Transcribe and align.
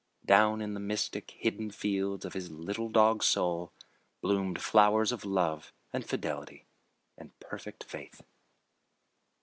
Down 0.25 0.61
in 0.61 0.73
the 0.73 0.79
mystic, 0.79 1.29
hidden 1.29 1.69
fields 1.69 2.25
of 2.25 2.33
his 2.33 2.49
little 2.49 2.89
dog 2.89 3.21
soul 3.21 3.71
bloomed 4.19 4.59
flowers 4.59 5.11
of 5.11 5.25
love 5.25 5.71
and 5.93 6.03
fidelity 6.03 6.65
and 7.19 7.39
perfect 7.39 7.83
faith. 7.83 8.23